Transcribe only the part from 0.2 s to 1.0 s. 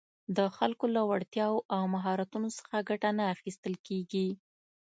د خلکو